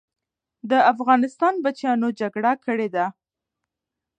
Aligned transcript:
د 0.69 0.71
افغانستان 0.91 1.53
بچیانو 1.63 2.07
جګړه 2.19 2.51
کړې 2.65 2.87
ده. 2.95 3.05